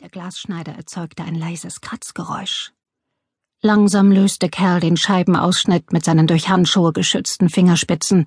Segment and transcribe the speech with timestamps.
[0.00, 2.72] Der Glasschneider erzeugte ein leises Kratzgeräusch.
[3.60, 8.24] Langsam löste Kerl den Scheibenausschnitt mit seinen durch Handschuhe geschützten Fingerspitzen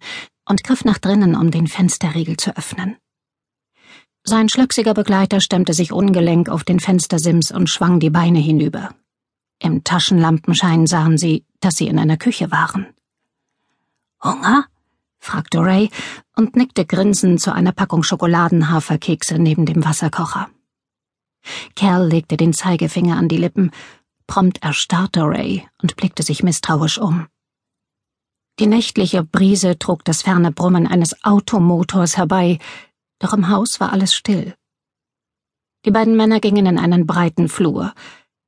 [0.47, 2.97] und griff nach drinnen, um den Fensterriegel zu öffnen.
[4.23, 8.93] Sein schlöchsiger Begleiter stemmte sich ungelenk auf den Fenstersims und schwang die Beine hinüber.
[9.57, 12.85] Im Taschenlampenschein sahen sie, dass sie in einer Küche waren.
[14.23, 14.67] Hunger?
[15.17, 15.89] fragte Ray
[16.35, 20.51] und nickte grinsend zu einer Packung Schokoladenhaferkekse neben dem Wasserkocher.
[21.75, 23.71] Kerl legte den Zeigefinger an die Lippen,
[24.27, 27.27] prompt erstarrte Ray und blickte sich misstrauisch um.
[28.59, 32.59] Die nächtliche Brise trug das ferne Brummen eines Automotors herbei,
[33.19, 34.55] doch im Haus war alles still.
[35.85, 37.93] Die beiden Männer gingen in einen breiten Flur.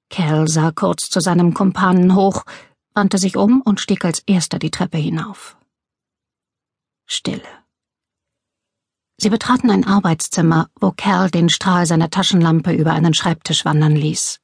[0.09, 2.43] Cal sah kurz zu seinem Kumpanen hoch,
[2.93, 5.57] wandte sich um und stieg als erster die Treppe hinauf.
[7.05, 7.64] Stille.
[9.25, 14.39] Sie betraten ein Arbeitszimmer, wo Cal den Strahl seiner Taschenlampe über einen Schreibtisch wandern ließ.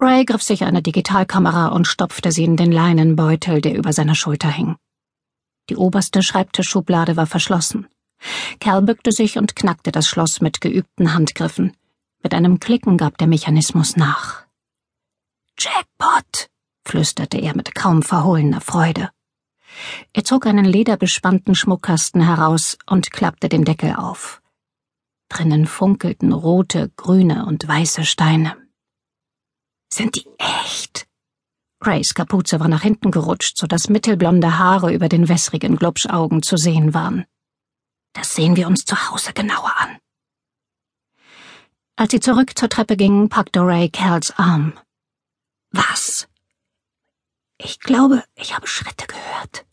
[0.00, 4.48] Ray griff sich eine Digitalkamera und stopfte sie in den Leinenbeutel, der über seiner Schulter
[4.48, 4.74] hing.
[5.70, 7.86] Die oberste Schreibtischschublade war verschlossen.
[8.58, 11.76] Cal bückte sich und knackte das Schloss mit geübten Handgriffen.
[12.24, 14.46] Mit einem Klicken gab der Mechanismus nach.
[15.56, 16.48] Jackpot,
[16.84, 19.10] flüsterte er mit kaum verhohlener Freude.
[20.12, 24.42] Er zog einen lederbespannten Schmuckkasten heraus und klappte den Deckel auf.
[25.28, 28.56] Drinnen funkelten rote, grüne und weiße Steine.
[29.92, 31.06] Sind die echt?
[31.82, 36.56] Rays Kapuze war nach hinten gerutscht, so dass mittelblonde Haare über den wässrigen Glubschaugen zu
[36.56, 37.24] sehen waren.
[38.12, 39.98] Das sehen wir uns zu Hause genauer an.
[41.96, 44.74] Als sie zurück zur Treppe gingen, packte Ray Kerls Arm.
[45.70, 46.28] Was?
[47.64, 49.64] Ich glaube, ich habe Schritte gehört.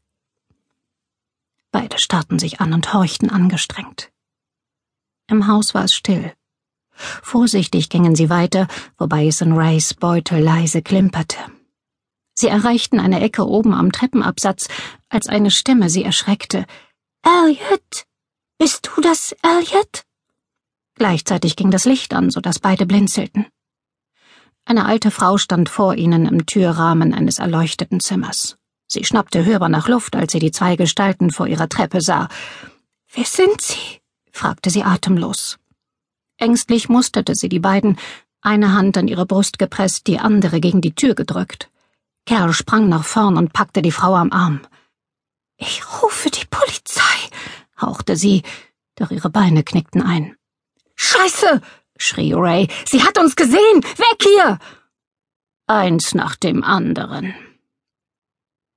[1.72, 4.12] Beide starrten sich an und horchten angestrengt.
[5.28, 6.34] Im Haus war es still.
[6.92, 11.38] Vorsichtig gingen sie weiter, wobei es in Rays Beutel leise klimperte.
[12.34, 14.68] Sie erreichten eine Ecke oben am Treppenabsatz,
[15.10, 16.66] als eine Stimme sie erschreckte.
[17.24, 18.06] Elliot!
[18.58, 20.04] Bist du das, Elliot?
[20.96, 23.48] Gleichzeitig ging das Licht an, so dass beide blinzelten.
[24.70, 28.60] Eine alte Frau stand vor ihnen im Türrahmen eines erleuchteten Zimmers.
[28.86, 32.30] Sie schnappte hörbar nach Luft, als sie die zwei Gestalten vor ihrer Treppe sah.
[33.12, 34.00] Wer sind Sie?
[34.32, 35.58] fragte sie atemlos.
[36.38, 37.98] Ängstlich musterte sie die beiden,
[38.42, 41.72] eine Hand an ihre Brust gepresst, die andere gegen die Tür gedrückt.
[42.28, 44.62] Kerl sprang nach vorn und packte die Frau am Arm.
[45.58, 47.18] Ich rufe die Polizei,
[47.82, 48.44] hauchte sie,
[48.94, 50.36] doch ihre Beine knickten ein.
[50.94, 51.60] Scheiße!
[52.02, 52.68] Schrie Ray.
[52.86, 53.84] Sie hat uns gesehen!
[53.84, 54.60] Weg hier!
[55.68, 57.34] Eins nach dem anderen.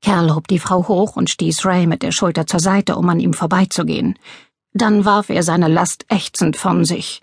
[0.03, 3.21] Kerl hob die Frau hoch und stieß Ray mit der Schulter zur Seite, um an
[3.21, 4.19] ihm vorbeizugehen.
[4.75, 7.21] Dann warf er seine Last ächzend von sich.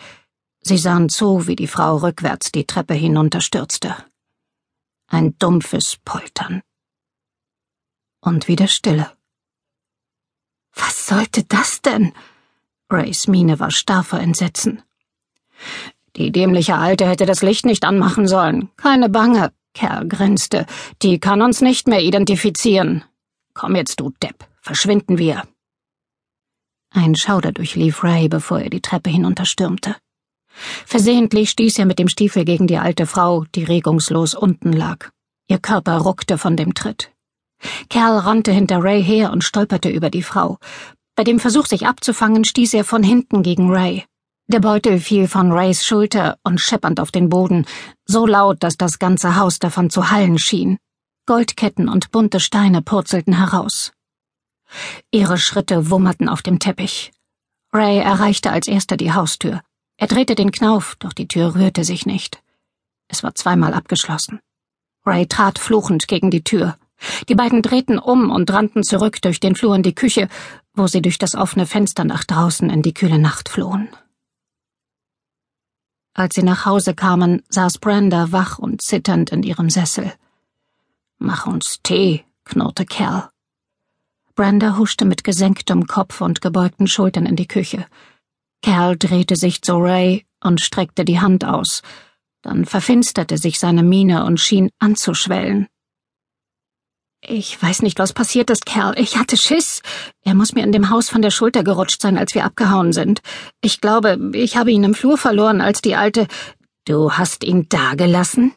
[0.62, 3.96] Sie sahen zu, wie die Frau rückwärts die Treppe hinunterstürzte.
[5.08, 6.62] Ein dumpfes Poltern.
[8.22, 9.12] Und wieder Stille.
[10.74, 12.14] Was sollte das denn?
[12.92, 14.84] Rays Miene war starr vor Entsetzen.
[16.16, 18.70] Die dämliche Alte hätte das Licht nicht anmachen sollen.
[18.78, 20.66] Keine Bange, Kerl grinste.
[21.02, 23.04] Die kann uns nicht mehr identifizieren.
[23.54, 24.48] Komm jetzt, du Depp.
[24.62, 25.44] Verschwinden wir.
[26.92, 29.96] Ein Schauder durchlief Ray, bevor er die Treppe hinunterstürmte.
[30.86, 35.10] Versehentlich stieß er mit dem Stiefel gegen die alte Frau, die regungslos unten lag.
[35.48, 37.12] Ihr Körper ruckte von dem Tritt.
[37.90, 40.58] Kerl rannte hinter Ray her und stolperte über die Frau.
[41.16, 44.06] Bei dem Versuch, sich abzufangen, stieß er von hinten gegen Ray.
[44.52, 47.68] Der Beutel fiel von Rays Schulter und scheppernd auf den Boden,
[48.08, 50.80] so laut, dass das ganze Haus davon zu hallen schien.
[51.28, 53.92] Goldketten und bunte Steine purzelten heraus.
[55.12, 57.12] Ihre Schritte wummerten auf dem Teppich.
[57.72, 59.62] Ray erreichte als erster die Haustür.
[59.98, 62.42] Er drehte den Knauf, doch die Tür rührte sich nicht.
[63.08, 64.40] Es war zweimal abgeschlossen.
[65.06, 66.76] Ray trat fluchend gegen die Tür.
[67.28, 70.28] Die beiden drehten um und rannten zurück durch den Flur in die Küche,
[70.74, 73.90] wo sie durch das offene Fenster nach draußen in die kühle Nacht flohen.
[76.20, 80.12] Als sie nach Hause kamen, saß Brenda wach und zitternd in ihrem Sessel.
[81.18, 83.30] Mach uns Tee, knurrte Kerl.
[84.36, 87.86] Brenda huschte mit gesenktem Kopf und gebeugten Schultern in die Küche.
[88.62, 91.84] Kerl drehte sich zu Ray und streckte die Hand aus.
[92.42, 95.68] Dann verfinsterte sich seine Miene und schien anzuschwellen.
[97.22, 98.98] Ich weiß nicht, was passiert ist, Kerl.
[98.98, 99.82] Ich hatte Schiss.
[100.24, 103.22] Er muss mir in dem Haus von der Schulter gerutscht sein, als wir abgehauen sind.
[103.62, 106.28] Ich glaube, ich habe ihn im Flur verloren, als die alte.
[106.86, 108.54] Du hast ihn dagelassen?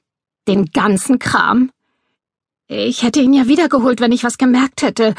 [0.47, 1.71] Den ganzen Kram?
[2.69, 5.15] Ich hätte ihn ja wiedergeholt, wenn ich was gemerkt hätte.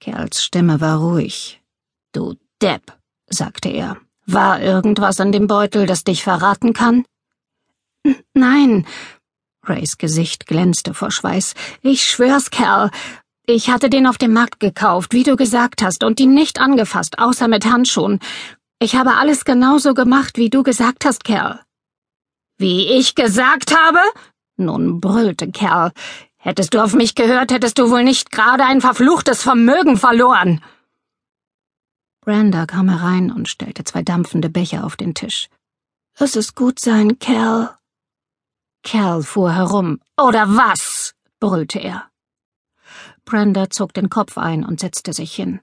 [0.00, 1.60] Kerls Stimme war ruhig.
[2.12, 2.96] Du Depp,
[3.28, 3.96] sagte er.
[4.26, 7.04] War irgendwas an dem Beutel, das dich verraten kann?
[8.32, 8.86] Nein.
[9.68, 11.54] Rays Gesicht glänzte vor Schweiß.
[11.82, 12.90] Ich schwör's, Kerl.
[13.46, 17.18] Ich hatte den auf dem Markt gekauft, wie du gesagt hast, und ihn nicht angefasst,
[17.18, 18.18] außer mit Handschuhen.
[18.80, 21.60] Ich habe alles genauso gemacht, wie du gesagt hast, Kerl.
[22.58, 24.00] Wie ich gesagt habe?
[24.56, 25.92] Nun brüllte Kerl.
[26.38, 30.62] Hättest du auf mich gehört, hättest du wohl nicht gerade ein verfluchtes Vermögen verloren.
[32.20, 35.48] Brenda kam herein und stellte zwei dampfende Becher auf den Tisch.
[36.18, 37.76] Lass es gut sein, Kerl.
[38.86, 39.98] Kerl fuhr herum.
[40.16, 41.12] Oder was?
[41.40, 42.08] brüllte er.
[43.24, 45.60] Brenda zog den Kopf ein und setzte sich hin.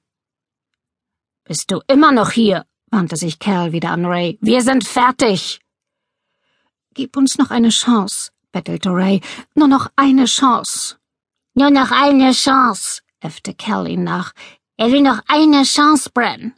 [1.45, 2.65] Bist du immer noch hier?
[2.91, 4.37] wandte sich Cal wieder an Ray.
[4.41, 5.61] Wir sind fertig.
[6.93, 9.21] Gib uns noch eine Chance, bettelte Ray.
[9.55, 10.97] Nur noch eine Chance.
[11.53, 14.33] Nur noch eine Chance, äffte Cal ihn nach.
[14.75, 16.55] Er will noch eine Chance, Bren.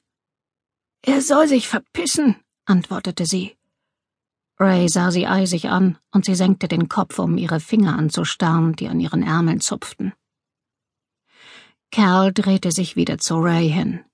[1.04, 3.56] Er soll sich verpissen, antwortete sie.
[4.58, 8.88] Ray sah sie eisig an, und sie senkte den Kopf, um ihre Finger anzustarren, die
[8.88, 10.14] an ihren Ärmeln zupften.
[11.92, 14.06] Cal drehte sich wieder zu Ray hin.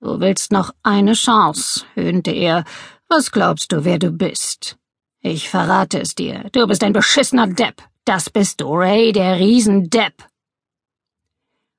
[0.00, 2.64] Du willst noch eine Chance, höhnte er.
[3.08, 4.76] Was glaubst du, wer du bist?
[5.20, 6.50] Ich verrate es dir.
[6.52, 7.82] Du bist ein beschissener Depp.
[8.04, 10.28] Das bist du, Ray, der Riesendepp.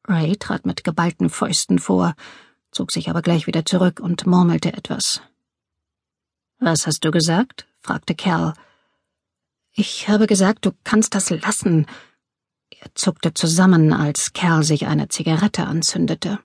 [0.08, 2.16] Ray trat mit geballten Fäusten vor,
[2.72, 5.22] zog sich aber gleich wieder zurück und murmelte etwas.
[6.60, 7.68] Was hast du gesagt?
[7.86, 8.56] Fragte Cal.
[9.72, 11.86] Ich habe gesagt, du kannst das lassen.
[12.72, 16.40] Er zuckte zusammen, als Kerl sich eine Zigarette anzündete.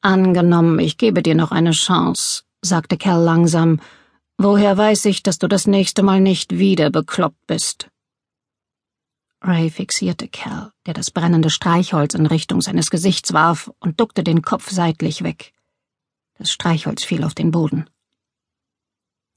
[0.00, 3.80] Angenommen, ich gebe dir noch eine Chance, sagte Kerl langsam.
[4.36, 7.90] Woher weiß ich, dass du das nächste Mal nicht wieder bekloppt bist?
[9.42, 14.42] Ray fixierte Kerl, der das brennende Streichholz in Richtung seines Gesichts warf und duckte den
[14.42, 15.52] Kopf seitlich weg.
[16.38, 17.90] Das Streichholz fiel auf den Boden.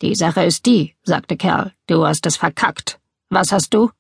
[0.02, 3.00] Die Sache ist die, sagte Kerl, du hast es verkackt.
[3.30, 3.92] Was hast du?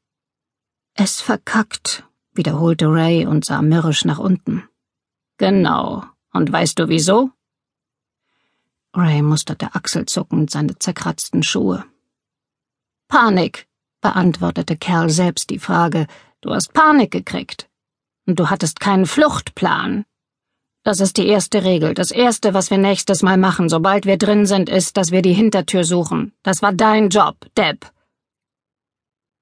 [0.95, 2.03] Es verkackt,
[2.33, 4.68] wiederholte Ray und sah mürrisch nach unten.
[5.38, 6.03] Genau.
[6.33, 7.30] Und weißt du wieso?
[8.94, 11.86] Ray musterte achselzuckend seine zerkratzten Schuhe.
[13.07, 13.68] Panik,
[14.01, 16.07] beantwortete Kerl selbst die Frage.
[16.42, 17.69] Du hast Panik gekriegt.
[18.25, 20.06] Und du hattest keinen Fluchtplan.
[20.83, 21.93] Das ist die erste Regel.
[21.93, 25.33] Das erste, was wir nächstes Mal machen, sobald wir drin sind, ist, dass wir die
[25.33, 26.33] Hintertür suchen.
[26.41, 27.91] Das war dein Job, Deb.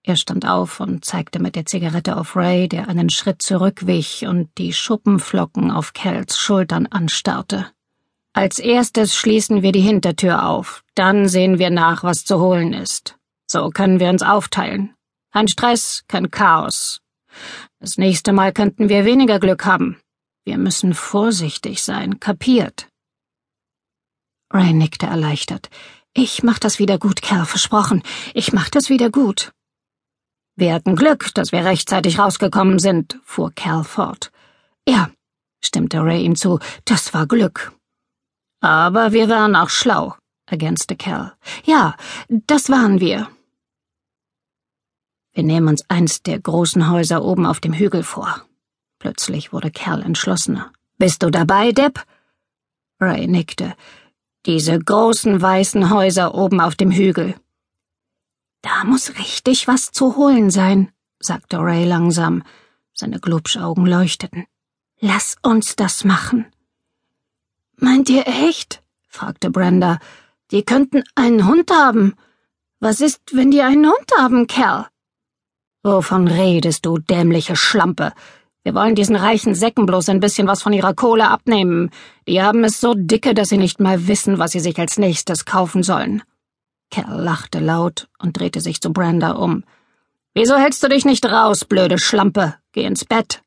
[0.04, 4.50] Er stand auf und zeigte mit der Zigarette auf Ray, der einen Schritt zurückwich und
[4.58, 7.68] die Schuppenflocken auf Kells Schultern anstarrte.
[8.34, 13.18] Als erstes schließen wir die Hintertür auf, dann sehen wir nach, was zu holen ist.
[13.48, 14.94] So können wir uns aufteilen.
[15.32, 17.02] Kein Stress, kein Chaos.
[17.80, 19.98] Das nächste Mal könnten wir weniger Glück haben.
[20.50, 22.88] Wir müssen vorsichtig sein, kapiert?
[24.52, 25.70] Ray nickte erleichtert.
[26.16, 28.02] Ich mach das wieder gut, Kerl, versprochen.
[28.34, 29.52] Ich mach das wieder gut.
[30.56, 34.32] Wir hatten Glück, dass wir rechtzeitig rausgekommen sind, fuhr Cal fort.
[34.88, 35.12] Ja,
[35.64, 37.72] stimmte Ray ihm zu, das war Glück.
[38.60, 40.16] Aber wir waren auch schlau,
[40.48, 41.38] ergänzte Cal.
[41.64, 41.96] Ja,
[42.28, 43.30] das waren wir.
[45.32, 48.49] Wir nehmen uns eins der großen Häuser oben auf dem Hügel vor.
[49.00, 50.72] Plötzlich wurde Cal entschlossener.
[50.98, 52.06] Bist du dabei, Depp?
[53.00, 53.76] Ray nickte.
[54.46, 57.36] Diese großen weißen Häuser oben auf dem Hügel.
[58.62, 62.44] Da muss richtig was zu holen sein, sagte Ray langsam.
[62.94, 64.46] Seine Glubschaugen leuchteten.
[65.00, 66.46] Lass uns das machen.
[67.78, 68.84] Meint ihr echt?
[69.08, 70.00] fragte Brenda.
[70.52, 72.16] Die könnten einen Hund haben.
[72.82, 74.88] Was ist, wenn die einen Hund haben, Kerl?
[75.84, 78.14] Wovon redest du, dämliche Schlampe?
[78.70, 81.90] Wir wollen diesen reichen Säcken bloß ein bisschen was von ihrer Kohle abnehmen.
[82.28, 85.46] Die haben es so dicke, dass sie nicht mal wissen, was sie sich als nächstes
[85.46, 86.22] kaufen sollen.
[86.92, 89.64] Kerl lachte laut und drehte sich zu Brenda um.
[90.36, 92.58] Wieso hältst du dich nicht raus, blöde Schlampe?
[92.72, 93.42] Geh ins Bett.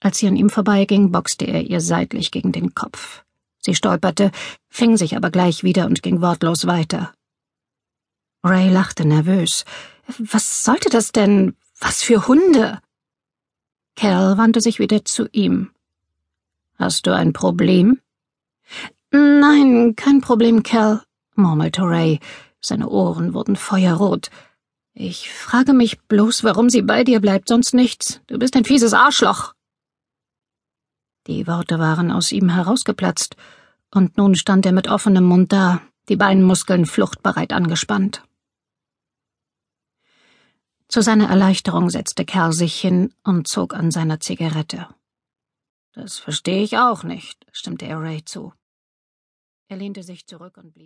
[0.00, 3.24] Als sie an ihm vorbeiging, boxte er ihr seitlich gegen den Kopf.
[3.58, 4.30] Sie stolperte,
[4.70, 7.12] fing sich aber gleich wieder und ging wortlos weiter.
[8.42, 9.66] Ray lachte nervös.
[10.16, 11.54] Was sollte das denn?
[11.78, 12.80] Was für Hunde?
[14.02, 15.70] Cal wandte sich wieder zu ihm.
[16.76, 18.00] Hast du ein Problem?
[19.12, 21.04] Nein, kein Problem, Cal
[21.36, 22.18] murmelte Ray.
[22.60, 24.28] Seine Ohren wurden feuerrot.
[24.92, 28.20] Ich frage mich bloß, warum sie bei dir bleibt, sonst nichts.
[28.26, 29.54] Du bist ein fieses Arschloch.
[31.28, 33.36] Die Worte waren aus ihm herausgeplatzt,
[33.92, 38.24] und nun stand er mit offenem Mund da, die Beinmuskeln fluchtbereit angespannt.
[40.92, 44.94] Zu seiner Erleichterung setzte Kerl sich hin und zog an seiner Zigarette.
[45.94, 48.52] Das verstehe ich auch nicht, stimmte er Ray zu.
[49.68, 50.80] Er lehnte sich zurück und blieb.